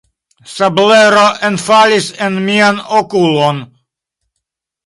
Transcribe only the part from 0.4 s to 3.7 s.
Sablero enfalis en mian okulon.